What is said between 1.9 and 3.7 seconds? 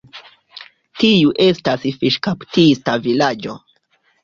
fiŝkaptista vilaĝo.